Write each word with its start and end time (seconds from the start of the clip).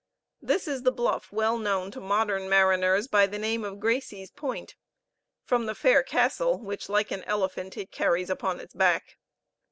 This 0.41 0.67
is 0.67 0.81
the 0.81 0.91
bluff 0.91 1.31
well 1.31 1.59
known 1.59 1.91
to 1.91 2.01
modern 2.01 2.49
mariners 2.49 3.07
by 3.07 3.27
the 3.27 3.37
name 3.37 3.63
of 3.63 3.79
Gracie's 3.79 4.31
Point, 4.31 4.75
from 5.43 5.67
the 5.67 5.75
fair 5.75 6.01
castle 6.01 6.57
which, 6.57 6.89
like 6.89 7.11
an 7.11 7.21
elephant, 7.25 7.77
it 7.77 7.91
carries 7.91 8.31
upon 8.31 8.59
its 8.59 8.73
back. 8.73 9.17